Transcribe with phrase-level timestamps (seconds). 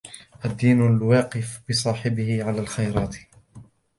[0.45, 3.15] الدِّينُ الْوَاقِفُ بِصَاحِبِهِ عَلَى الْخَيْرَاتِ